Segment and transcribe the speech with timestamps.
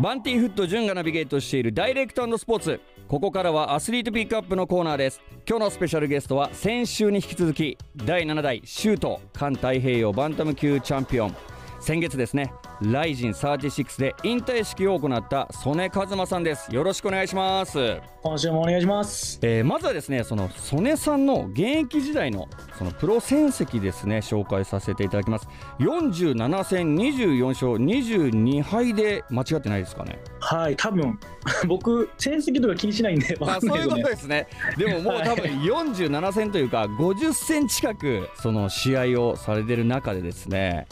[0.00, 2.80] バンティーフット潤がナビゲートしているダイレクトスポーツ。
[3.06, 5.20] ここからはアスリートピックアップのコーナーです。
[5.46, 11.36] 今日のスペシャルゲストは先週に引き続き第7代シュート環太平洋バンタム級チャンピオン。
[11.80, 12.50] 先月ですね
[12.82, 16.74] ライジン36で引退式を行った曽根一馬さんです。
[16.74, 18.00] よろしくお願いします。
[18.22, 25.46] 今週もお願いします、えーまずはですねその曽根さんの現役時代のそのプロ戦績ですね紹介させていただきます。
[25.78, 30.18] 47戦24勝22敗で間違ってないですかね？
[30.40, 31.18] はい多分。
[31.68, 34.46] 僕成績とか気にしないんで わあそういうことですね。
[34.78, 40.86] でももう多分47戦というか50戦近くその試合をされてる中でですね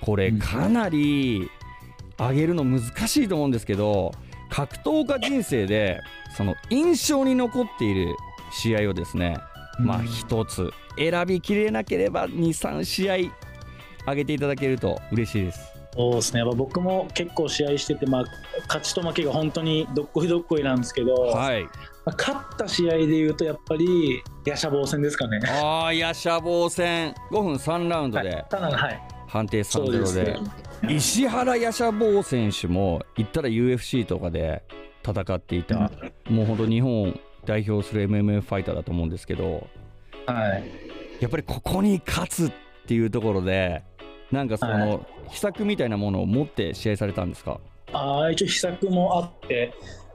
[0.00, 1.50] これかなり
[2.18, 4.12] 上げるの難しいと思うんですけど
[4.50, 6.00] 格闘家人生で
[6.36, 8.16] その印象に残っている
[8.50, 9.38] 試合をですね
[9.78, 13.16] まあ一つ選びきれなければ23試合
[14.06, 15.60] 上げていただけると嬉しいです。
[15.94, 16.40] そうですね。
[16.40, 18.24] やっぱ僕も結構試合してて、まあ、
[18.68, 21.64] 勝ちと負けが本当にどっこいどっこいなんですけど、はい、
[22.04, 25.40] まあ勝った試合でいうとやっぱりヤシャボー戦ですかね。
[25.46, 27.14] ああ、ヤシャボー戦。
[27.30, 28.44] 5分3ラウンドで。
[28.48, 30.36] ただはい判定そうで3-0ですね。
[30.88, 34.62] 石原ヤシャボー選手も言ったら UFC とかで
[35.06, 35.90] 戦っていた、
[36.28, 39.66] もう本当日本を代表する MMA ファイターだと思うんですけど
[40.26, 40.64] はい。
[41.20, 42.52] やっぱりここに勝つっ
[42.86, 43.82] ていうところで
[44.30, 47.60] なんかその、は秘策みたいなものを持って試合されたんですか？
[47.92, 49.72] あー一応秘策もあって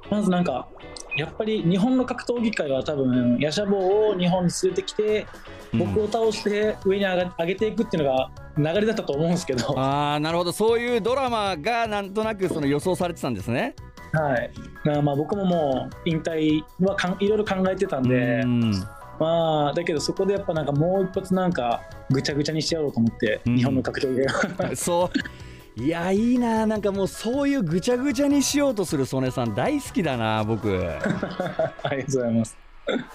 [0.10, 0.68] まずなんか
[1.16, 5.28] やっぱり日本の格闘技界は多分ヤシャボーを日本に連れてきて
[5.74, 10.52] 僕を倒して上に上が上げていくっていうのが流れだったと思うんですけど、 ああなるほど。
[10.52, 13.76] そういうドラマがなんとなくその予想されてたんですね。
[14.12, 14.52] はい、
[14.86, 18.72] なまあ僕ももう引退はかんいろいろ考えてたんで、うん。
[19.20, 23.58] まあだけどそこでやっぱなんかもう一発なんかぐちゃぐちゃにしてやろうと思って、うん。
[23.58, 25.43] 日本の格闘技が そう
[25.76, 26.68] いやいいな。
[26.68, 30.70] なんかもうそういうぐちゃぐちゃにしようとする曽根さん大好きだな僕。
[31.84, 32.58] ありがとうございます。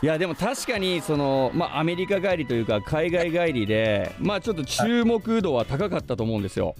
[0.03, 6.75] いやでも確かにその、まあ、アメリカ帰りというか海外帰りでまあちょっと注目度は高かったと思うんですよ。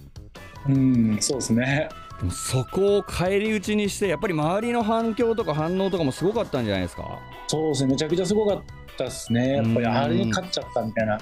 [0.67, 1.87] うんそうですね。
[2.31, 7.19] そこを返り討ちにしてやっぱり周りの反響とか反応とかもすごかったんじゃないですか？
[7.47, 8.61] そうですねめちゃくちゃすごかっ
[8.97, 9.53] たですね。
[9.53, 11.17] やっぱりあれに勝っちゃったみたいな。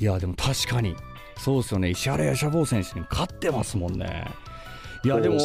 [0.00, 0.96] いやでも確かに
[1.44, 1.90] そうですよね。
[1.90, 4.24] 石原ヤシャボー選手に勝ってますもんね。
[5.04, 5.36] いやでも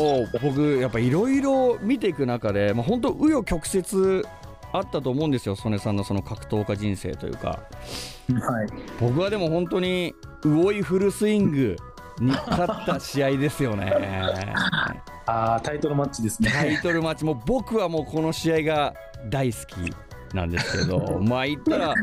[0.41, 4.23] 僕やっぱいろいろ見ていく中で、まあ、本当紆余曲折
[4.71, 5.57] あったと思うんですよ。
[5.57, 7.49] 曽根さんのその格闘家人生というか。
[7.49, 8.67] はい。
[9.01, 11.75] 僕はでも本当に魚井フルスイング
[12.21, 13.91] に勝った試合ですよね。
[15.27, 17.25] あータイトルマッチですタイねトルマッチ。
[17.25, 18.93] もう僕はもうこの試合が
[19.29, 19.93] 大好き
[20.33, 21.19] なんですけど。
[21.27, 21.93] まあ言ったら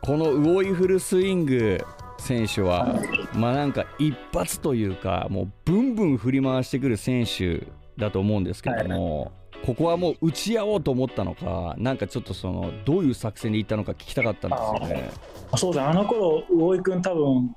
[0.00, 1.84] この魚井フルスイング
[2.22, 3.00] 選手は
[3.34, 7.66] まあなんか一発というかもうブンブン振り回してくる選手
[7.98, 9.32] だと思うんですけども、
[9.66, 15.10] ここはもう打ち合おうと思ったのかなんかちょっとそのどういう作戦でいったのか聞きたかったんですよね。
[15.52, 17.56] あそうですねあの頃魚井君多分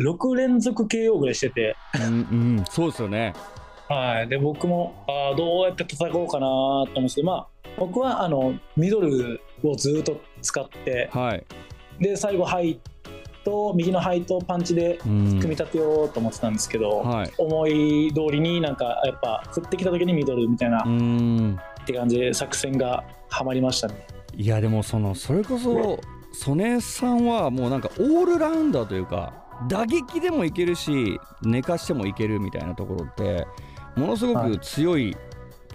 [0.00, 3.34] 6連続 KO ぐらいしててうん、うん、そうですよね。
[3.88, 7.48] はい、で僕もあーどうやって戦おうかなと思うんですけど、まあ、
[7.78, 11.44] 僕はあのミドルをずっと使ってはい。
[12.00, 12.80] で最後ハイ
[13.44, 17.30] と右のハイとパンチでうん組み立てようと思ってたんですけど、はい。
[17.38, 21.58] 思い通りになんかやっぱ振ってきた時にミドルみたいなうん。
[21.82, 24.06] って感じで作戦がはまりましたね。
[24.36, 26.00] いやでもそのそれこそ
[26.32, 33.46] 曽根さんはもうなんかオールラウンダーというか打撃でもいけるし寝かしてもいけるみたいなところって
[33.96, 35.16] ものすごく強い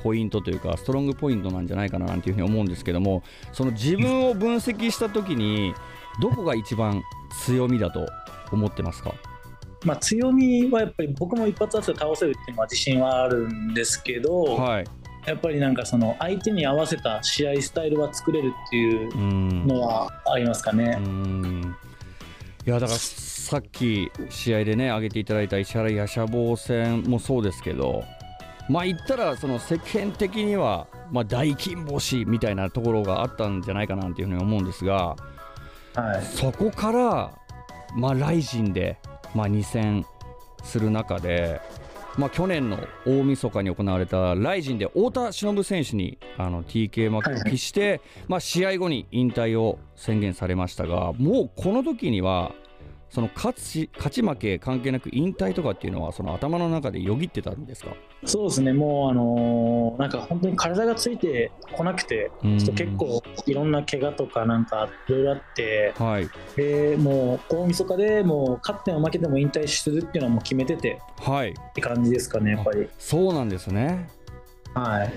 [0.04, 5.74] ポイントというかストロングポイントなんじゃないかななんていうふうに思うんですけどもその自分を分析した時に
[6.22, 7.04] どこが一番
[7.46, 8.08] 強みだと
[8.52, 9.14] 思ってますか？
[9.86, 14.86] まあ、強みはやっぱり僕も一発当てて倒せるっていうのは自信はあるんですけど、はい。
[15.26, 19.68] やっぱりなんかその相手に合わせた試合スタイルは作れるっていううん。
[19.68, 20.98] のはありますかね。
[20.98, 21.76] うん。
[22.66, 28.04] いやだからさっき試合でね挙げていただいた石原ヤシャ戦もそうですけど
[28.70, 35.16] まあ言ったらその世間的にはまあ大金星みたいなところがあったんじゃないかなっていうふうに思うんですが
[35.96, 37.32] はい、そこから
[37.96, 38.98] まあライジンで
[39.34, 40.06] まあ2戦
[40.64, 41.62] する中で
[42.18, 52.52] まあ去年の大晦日に行われたライジンで太田忍選手にあの TK 負けを喫して、まあ試合後に引退を宣言されましたがもうこの時には
[53.10, 57.92] その勝ち勝ち負け関係なく引退とかっていうのはその頭の中でよぎってたんですか？
[58.26, 62.58] そうですね、もう、あのーなんか本当に体がついてこなくて、うん。
[62.58, 66.30] ちょっと結構いろんな怪我とかなんかいろいろあって、はい。
[66.56, 71.00] でもう大晦日でもう勝っても負けても引退するっていうのはもう決めてて。
[71.18, 71.52] はい。
[71.52, 72.90] って感じですかね、やっぱり。
[72.98, 74.10] そうなんですね。
[74.74, 75.14] はい、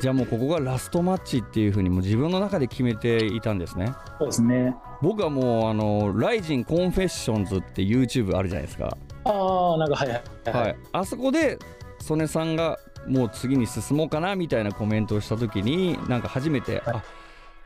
[0.00, 3.92] じゃあもうここがラストマッチっていうふうにもう自分の中で決めていたんですね。
[4.18, 4.74] そうですね。
[5.00, 8.96] 僕はもうあの「ライジンコンフェッションズ」って YouTube あるじゃないですか。
[9.24, 10.50] ああ、なんかはいはい。
[10.52, 11.56] はい、あそこで
[12.00, 17.02] 祖根さんがもう次に進もうかなみたいなコメントをした時になんか初めて、あ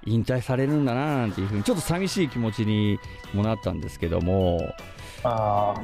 [0.06, 2.98] 引退されるんだななんていうふうにちょっと寂しい気持ちに
[3.34, 4.74] もなったんですけども
[5.22, 5.82] ああ、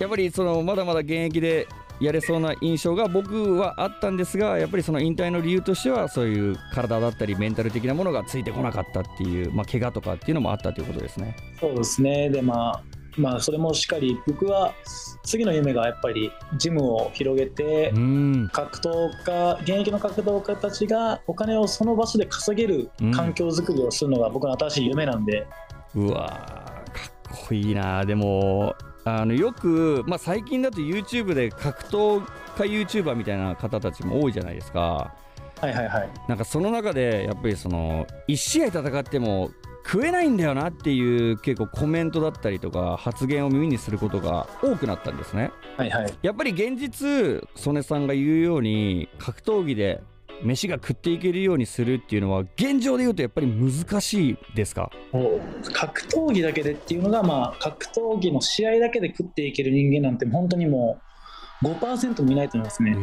[0.00, 1.68] やっぱりそのまだまだ現役で
[2.00, 11.36] やれそうな印象が僕はあったんですがやっぱりその引退の理由としてはそういう体だったりメンタル的なものがついてこなかったっていう、まあ、怪我とかっていうのもあったということですね。
[11.60, 12.28] そうですね。
[12.28, 12.82] で、まあ、
[13.16, 14.74] まあ、それもしっかり、僕は
[15.22, 18.48] 次の夢がやっぱりジムを広げてう、ん。
[18.52, 25.46] 格闘家現役の格闘家たちがお金をその場所で稼げる環境づくりをするのが僕の新しい夢なんで、
[25.94, 27.00] うわーか
[27.44, 28.74] っこいいなでも
[29.04, 32.24] あのよく、まあ、最近だと YouTube で格闘
[32.56, 35.14] 家 YouTuber みたいな方たちも多いじゃないですか
[35.62, 36.10] はいはいはい。
[36.28, 39.50] なんかその中でやっぱりその1試合戦っても
[39.84, 45.50] 食えないんだよなっていう結構コメントだったりとか発言を耳にすることが多くなったんですね。
[45.76, 46.14] はいはい。
[46.22, 50.02] やっぱり現実曽根さんが言うように格闘技で
[50.42, 54.90] 飯が食っていけるようにするっていうのは現状で言うとやっぱり難しいですか？
[55.72, 61.02] 格闘技だけでっていうのが、まあ、格闘技の試合だけで食っていける人間なんて本当にもう
[61.62, 62.96] 5%もいないと思いますね。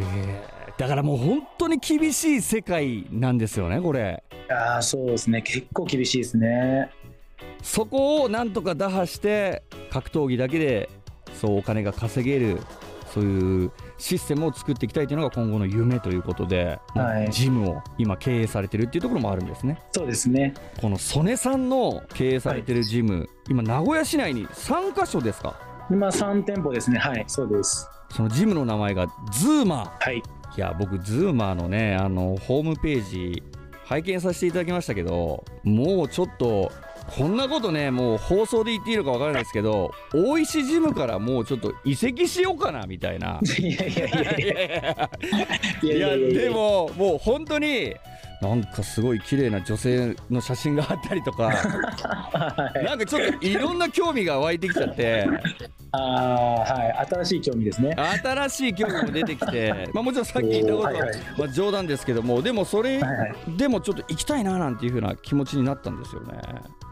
[0.78, 4.24] だからもう本当に厳しい世界なんですよねこれ。
[4.50, 5.42] ああそうですね。
[5.42, 6.90] 結構厳しいですね。
[7.62, 10.90] そこをなんとか打破して格闘技だけで
[11.34, 12.60] そうお金が稼げる
[13.14, 17.30] そういうシステムを作っていきたいというのが今後の夢ということで、まあはい。
[17.32, 19.82] ジムを今経営されてるっていうところもあるんですね。
[19.92, 20.54] そうですね。
[20.80, 25.60] この祖根さんの経営されてるジム、今名古屋市内に3カ所ですか？
[25.92, 27.00] 今3店舗ですね。
[27.00, 27.90] はいそうです。
[28.12, 30.22] そのジムの名前が ZOOMER はいい
[30.60, 33.44] や僕 ZOOMER のねあのホームページ
[33.86, 36.72] 拝見させていただきましたけどもうちょっと
[37.16, 45.10] こんなことねもう放送で言っていいのかわからないですけど大石ジムからもうちょっと移籍しようかなみたいな いやいやいやいや
[45.82, 47.96] い いややいやいやでももう本当に
[48.42, 55.28] なんかすごい綺麗な女性の写真があったりとかはいなんかちょっといろんな興味が湧いてきちゃって
[55.92, 57.96] あーはい新しい興味ですね。
[58.24, 63.36] 新しい興味も出てきて、まあ、もちろんさっき言ったことは、はいはいまあ、冗談ですけどもでもそれはいはい。
[63.58, 66.40] でもちょっと行きたいななんていう風な気持ちになったんですよね。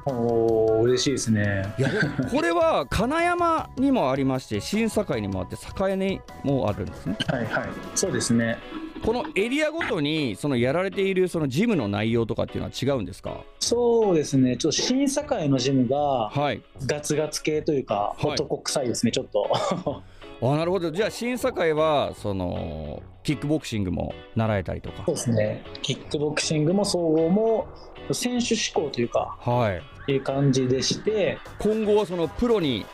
[0.05, 1.73] おー嬉しいですね。
[1.77, 1.89] いや
[2.31, 5.55] これは金山にもありまして新堺にもあって
[5.89, 7.17] 栄にもあるんですね。
[7.27, 7.69] はいはい。
[7.93, 8.57] そうですね。
[9.03, 13.41] このエリアごとにそのやられているそのジムの内容とかっていうのは違うんですか？
[13.59, 14.57] そうですね。
[14.57, 20.03] ちょっと新堺のジムがはいガツガツ系というか、はい男臭いですね、ちょっと。
[20.39, 25.63] あなるほどじゃあ新堺はそのキックボクシングも習えたりとかそうですね。
[25.81, 27.67] キックボクシングも総合も
[28.11, 29.73] 選手志向というか、は
[30.07, 32.85] いいう感じでして、今後はそのプロに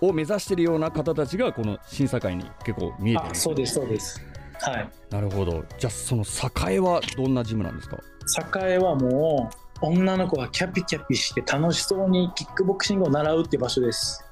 [0.00, 4.20] を目指しているような方たちがこの新堺に結構見えてるあ、そうです、そうです。
[4.60, 4.90] はい。
[5.10, 6.24] なるほどじゃあその
[6.70, 7.98] 栄はどんなジムなんですか？
[8.68, 9.50] 栄はも
[9.82, 14.24] う、女の子がキャピキャピして楽しそうにキックボクシングを習うって場所です。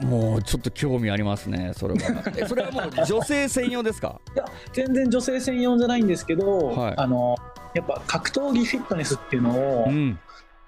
[0.00, 2.22] もうちょっと興味ありますね、それは。
[2.36, 4.20] えそれはもう女性専用ですか？
[4.34, 7.36] いや、全然女性専用じゃないんですけど、はいあの、
[7.74, 10.18] やっぱ格闘技フィットネスっていうのを、うん、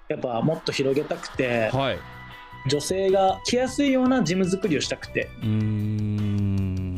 [0.09, 1.99] やっぱもっと広げたくて、はい。
[2.69, 6.12] 女性が来やすいようなジム作りをしたくて、うーん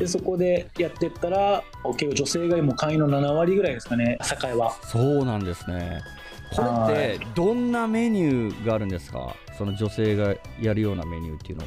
[0.06, 1.64] で、そこでやってったら、
[1.98, 4.72] 結構女性がもう会員の7割ぐらいですかね、栄は。
[4.84, 6.00] そうなんですね。
[6.54, 9.34] これってどんなメニューがあるんですか？
[9.58, 11.64] その女性がやるようなメニューっていうの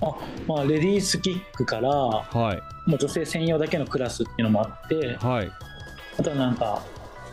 [0.00, 0.14] あ
[0.46, 2.22] まあ、レディースキックから、は。
[2.24, 2.90] はい。
[2.90, 5.50] もう女性専用だけのクラスっていうのもあって、はい。
[6.18, 6.82] あとはなんか、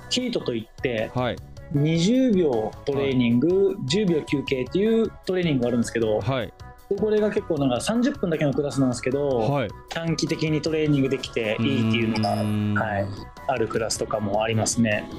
[0.10, 1.36] ヒートといって、はい。
[1.74, 6.53] 20秒トレーニング、10秒休憩っていうトレーニングがあるんですけど、はい。
[6.89, 9.70] これが結構なんか30分だけのクラスなんですけど、はい。
[9.89, 12.36] 短期的にトレーニングできていいっていうのが、
[12.80, 13.08] がはい、
[13.48, 15.10] あるクラスとかもありますね。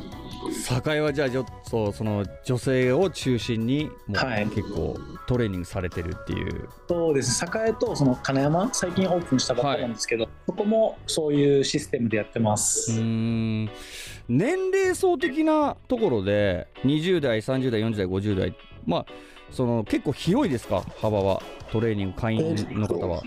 [0.86, 4.46] 栄はじゃあちょっとその女性を中心にもうはい。
[4.46, 4.96] 結構
[5.26, 6.68] トレーニングされてるっていう。
[6.88, 7.44] そうです。
[7.44, 13.68] 栄とその金山最近オープンしたばっかりなんですけど、そこもそういうシステムでやってます、年
[14.72, 18.56] 齢層的なところで20代30代40代50代
[18.86, 19.06] まあ
[19.56, 20.82] その結構広いですか？
[21.00, 21.42] 幅は？
[21.72, 23.22] トレーニング会員の方は、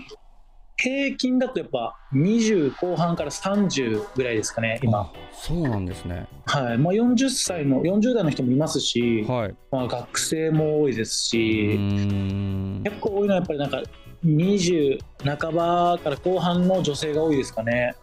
[0.76, 5.00] 平均だとやっぱ20後半から30ぐらいですかね今。
[5.00, 6.26] あそうなんですね。
[6.46, 6.78] はい。
[6.78, 9.54] まあ、40歳の40代の人もいますし、はい。
[9.70, 12.82] まあ、学生も多いですし、ん。
[12.84, 13.82] 結構多いのはやっぱりなんか
[14.24, 14.98] 20
[15.38, 17.94] 半ばから後半の女性が多いですかね。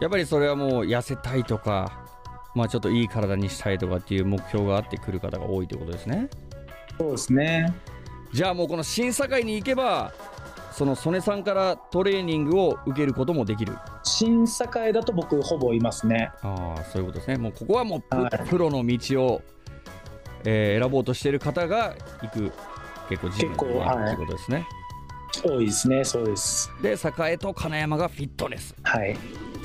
[0.00, 2.04] やっぱりそれはもう痩せたいとか
[2.54, 6.28] まあちょっといい体にしたいとかっていう目標があってくる方が多いということですね
[6.98, 7.74] そうですね。
[8.32, 10.12] じゃあもうこの審査会に行けば
[10.72, 13.76] その曽根さんからトレーニングを受けることもできる。
[14.02, 16.30] 審査会だと僕ほぼいますね。
[16.42, 17.36] ああそういうことですね。
[17.36, 18.48] もうここはもうプ,、はい。
[18.48, 19.42] プロの道を、
[20.44, 22.52] えー選ぼうとしている方が行く
[23.08, 24.66] 結構ジムということですね。
[25.44, 26.04] 多いですね。
[26.04, 26.70] そうです。
[26.82, 28.74] で栄と金山がフィットネス。
[28.82, 29.16] はい。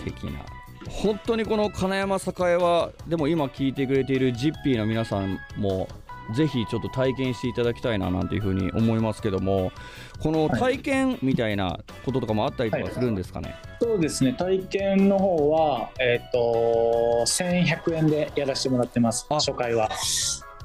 [0.04, 0.42] 的な。
[0.90, 5.88] 本当にこの金山栄はでも今聞いてくれているジッピーの皆さんも
[6.34, 9.72] ぜひちょっと体験していただきたいななんていうふうに思いますけども
[10.20, 14.34] この体験みたいなこととかもあったりとかするんですかね、そうですね。
[14.34, 19.26] 体験の方はえっ、と1100円でやらせてもらってます。
[19.30, 19.36] あ。
[19.36, 19.90] 初回は。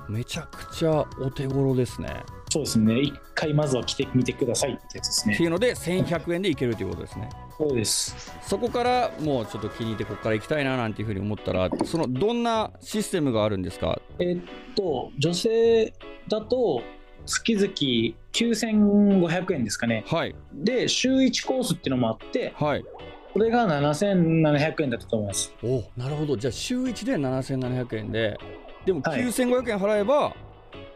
[0.09, 2.09] めちゃくちゃお手頃ですね
[2.54, 3.00] そうですね。
[3.00, 5.34] 一回まずは来てみてくださいってやつですね。
[5.34, 7.28] っていうので1100円でいけるということですね。
[7.58, 8.32] そうです。
[8.42, 14.00] そこからもうちょっと気に入ってここから行きたいななんていうふうに思ったらそのどんなシステムがあるんですか？
[14.20, 14.38] えっ
[14.76, 15.92] と女性
[16.28, 16.80] だと
[17.26, 17.66] 月々
[18.32, 20.04] 9500円ですかね。
[20.06, 20.37] はい。
[20.52, 22.84] で週1コースっていうのもあってはい。
[23.32, 25.52] これが7700円だったと思います。
[25.64, 26.37] おなるほど。
[26.37, 28.38] じゃあ週1で7700円で。
[28.87, 29.23] でもはい。
[29.23, 30.37] 9500円払えば、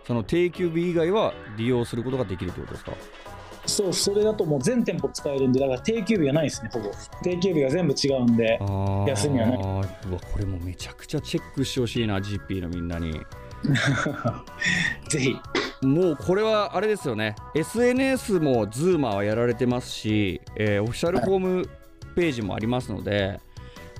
[0.08, 2.92] その定休日以外は利用することができるってことですか？
[3.66, 6.90] そうそれだともう全店舗使えるんでだから定休日がないですねほぼ。
[7.22, 9.08] 定休日が全部違うんであー。
[9.08, 9.56] 休みはない。
[9.58, 9.82] うわ
[10.32, 13.12] これもうめちゃくちゃチェックしてほしいな GP のみんなに。
[15.10, 15.36] ぜひ。
[15.82, 17.36] もうこれはあれですよね。
[17.54, 21.68] SNS も Zoomer はやられてますし、えーオフィシャルホーム
[22.16, 23.38] ページもありますので、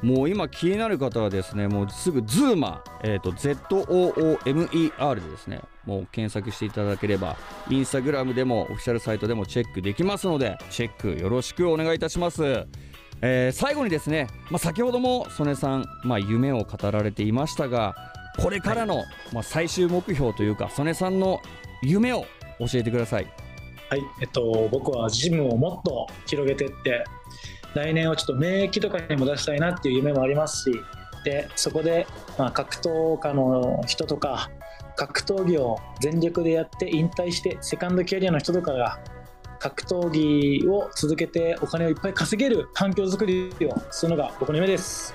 [0.02, 7.36] もう今気になる方はですねもうすぐ Zoomer、えーと ZOOMER でですねもう検索していただければ
[7.70, 12.66] インスタグラムでもオフィシャルサイトでもチェックできますのでチェックよろしくお願いいたします。
[13.20, 17.96] えー最後にですね、まあ、先ほども曽根さん、まあ、夢を語られていましたが
[18.40, 19.02] これからの、
[19.32, 21.40] まあ、最終目標というか曽根さんの
[21.82, 22.26] 夢を
[22.60, 23.24] 教えてください。
[23.90, 27.04] はいえっと僕はジムをもっと広げてって
[27.74, 30.80] 来年はちょっと免疫とかにも出したいなっていう夢もありますし
[31.24, 32.06] でそこで、
[32.38, 34.50] まあ、格闘家の人とか
[34.96, 38.98] 格闘技を全力でやって引退してセカンドキャリアの人とかが
[39.58, 45.14] 格闘技を続けてお金をいっぱい稼げる環境づくりをするのが僕の夢です。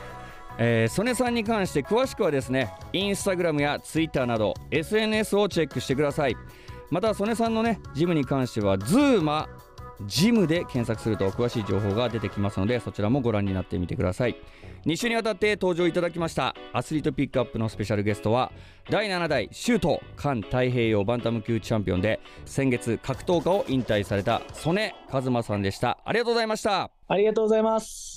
[0.57, 6.37] えー、曽根さんに関して詳しくはですねインスタグラムやツイッターなど SNS をチェックしてください
[6.91, 9.47] また曽根さんのねジムに関しては Zooma
[10.05, 14.35] ジムで検索すると詳しい情報が出てきますのでそちらもご覧になってみてください。
[14.85, 18.51] 2週にわたって登場いただきましたアスリートピックアップのスペシャルゲストは
[18.89, 25.99] 第7代シュート環太平洋バンタム級チャンピオンで先月格闘家を引退された曽根一馬さんでした。
[26.03, 26.91] ありがとうございました。
[27.07, 28.13] ありがとうございます。